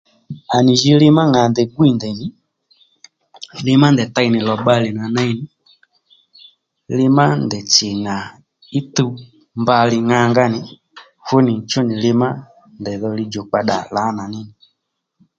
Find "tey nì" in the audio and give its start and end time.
4.15-4.39